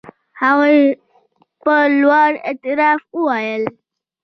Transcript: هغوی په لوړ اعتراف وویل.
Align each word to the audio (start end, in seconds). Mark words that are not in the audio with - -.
هغوی 0.41 0.79
په 1.63 1.75
لوړ 2.01 2.31
اعتراف 2.47 3.01
وویل. 3.15 3.63